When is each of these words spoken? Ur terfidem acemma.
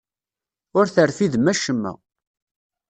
Ur 0.77 0.85
terfidem 0.95 1.45
acemma. 1.53 1.93